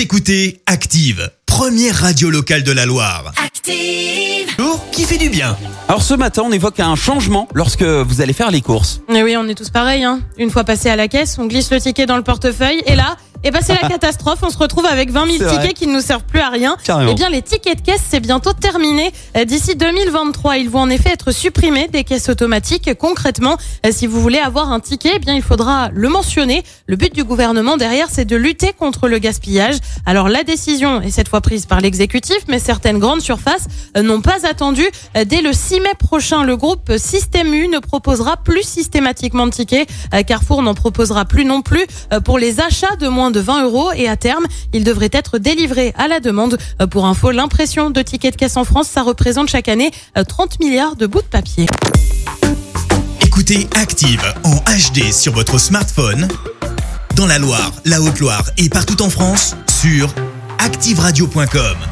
Vous 0.00 0.04
écoutez 0.04 0.62
Active, 0.64 1.30
première 1.44 1.94
radio 1.94 2.30
locale 2.30 2.62
de 2.62 2.72
la 2.72 2.86
Loire. 2.86 3.34
Active. 3.44 4.48
Bonjour, 4.56 4.90
qui 4.92 5.04
fait 5.04 5.18
du 5.18 5.28
bien? 5.28 5.58
Alors 5.88 6.02
ce 6.02 6.14
matin, 6.14 6.40
on 6.46 6.52
évoque 6.52 6.80
un 6.80 6.96
changement 6.96 7.46
lorsque 7.52 7.82
vous 7.82 8.22
allez 8.22 8.32
faire 8.32 8.50
les 8.50 8.62
courses. 8.62 9.02
Mais 9.10 9.22
oui, 9.22 9.36
on 9.36 9.46
est 9.46 9.54
tous 9.54 9.68
pareils. 9.68 10.02
Hein. 10.02 10.20
Une 10.38 10.48
fois 10.48 10.64
passé 10.64 10.88
à 10.88 10.96
la 10.96 11.06
caisse, 11.06 11.36
on 11.38 11.44
glisse 11.44 11.70
le 11.70 11.82
ticket 11.82 12.06
dans 12.06 12.16
le 12.16 12.22
portefeuille 12.22 12.82
et 12.86 12.96
là, 12.96 13.18
eh 13.44 13.50
ben 13.50 13.60
c'est 13.62 13.80
la 13.80 13.88
catastrophe. 13.88 14.40
On 14.42 14.50
se 14.50 14.58
retrouve 14.58 14.86
avec 14.86 15.10
20 15.10 15.26
000 15.26 15.38
C'est 15.38 15.44
tickets 15.46 15.60
vrai. 15.64 15.72
qui 15.72 15.86
ne 15.86 15.92
nous 15.94 16.00
servent 16.00 16.24
plus 16.24 16.40
à 16.40 16.48
rien. 16.50 16.76
Carrément. 16.84 17.10
Eh 17.12 17.14
bien, 17.14 17.28
les 17.30 17.42
tickets 17.42 17.78
de 17.78 17.82
caisse, 17.82 18.02
c'est 18.08 18.20
bientôt 18.20 18.52
terminé. 18.52 19.12
Euh, 19.36 19.44
D'ici 19.44 19.74
2023, 19.76 20.58
ils 20.58 20.68
vont 20.70 20.80
en 20.80 20.90
effet 20.90 21.10
être 21.10 21.32
supprimés 21.32 21.88
des 21.88 22.04
caisses 22.04 22.28
automatiques. 22.28 22.90
Concrètement, 22.98 23.56
euh, 23.86 23.90
si 23.92 24.06
vous 24.06 24.20
voulez 24.20 24.38
avoir 24.38 24.70
un 24.72 24.80
ticket, 24.80 25.12
eh 25.16 25.18
bien, 25.18 25.34
il 25.34 25.42
faudra 25.42 25.88
le 25.92 26.08
mentionner. 26.08 26.62
Le 26.86 26.96
but 26.96 27.14
du 27.14 27.24
gouvernement 27.24 27.76
derrière, 27.76 28.08
c'est 28.10 28.24
de 28.24 28.36
lutter 28.36 28.72
contre 28.78 29.08
le 29.08 29.18
gaspillage. 29.18 29.76
Alors, 30.06 30.28
la 30.28 30.42
décision 30.44 31.00
est 31.00 31.10
cette 31.10 31.28
fois 31.28 31.40
prise 31.40 31.66
par 31.66 31.80
l'exécutif, 31.80 32.38
mais 32.48 32.58
certaines 32.58 32.98
grandes 32.98 33.20
surfaces 33.22 33.66
euh, 33.96 34.02
n'ont 34.02 34.20
pas 34.20 34.46
attendu. 34.46 34.84
Dès 35.26 35.40
le 35.42 35.52
6 35.52 35.80
mai 35.80 35.92
prochain, 35.98 36.42
le 36.44 36.56
groupe 36.56 36.92
Système 36.96 37.52
U 37.54 37.68
ne 37.68 37.78
proposera 37.78 38.36
plus 38.36 38.62
systématiquement 38.62 39.46
de 39.46 39.52
tickets. 39.52 39.88
Carrefour 40.26 40.62
n'en 40.62 40.74
proposera 40.74 41.24
plus 41.24 41.44
non 41.44 41.62
plus 41.62 41.84
pour 42.24 42.38
les 42.38 42.60
achats 42.60 42.96
de 42.96 43.08
moins 43.08 43.29
de 43.30 43.40
20 43.40 43.64
euros 43.64 43.90
et 43.94 44.08
à 44.08 44.16
terme, 44.16 44.46
ils 44.72 44.84
devraient 44.84 45.10
être 45.12 45.38
délivrés 45.38 45.92
à 45.96 46.08
la 46.08 46.20
demande. 46.20 46.58
Euh, 46.80 46.86
Pour 46.86 47.06
info, 47.06 47.30
l'impression 47.30 47.90
de 47.90 48.02
tickets 48.02 48.34
de 48.34 48.38
caisse 48.38 48.56
en 48.56 48.64
France, 48.64 48.88
ça 48.88 49.02
représente 49.02 49.48
chaque 49.48 49.68
année 49.68 49.90
euh, 50.16 50.24
30 50.24 50.60
milliards 50.60 50.96
de 50.96 51.06
bouts 51.06 51.22
de 51.22 51.26
papier. 51.26 51.66
Écoutez 53.20 53.68
Active 53.74 54.22
en 54.44 54.56
HD 54.56 55.12
sur 55.12 55.32
votre 55.32 55.58
smartphone, 55.58 56.28
dans 57.16 57.26
la 57.26 57.38
Loire, 57.38 57.72
la 57.84 58.00
Haute-Loire 58.00 58.44
et 58.58 58.68
partout 58.68 59.02
en 59.02 59.10
France, 59.10 59.56
sur 59.80 60.12
activeradio.com. 60.58 61.89